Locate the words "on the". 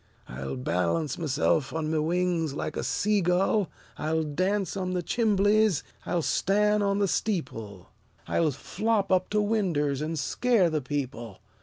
4.75-5.03, 6.81-7.07